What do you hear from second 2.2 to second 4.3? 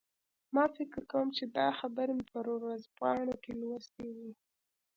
په ورځپاڼو کې لوستی و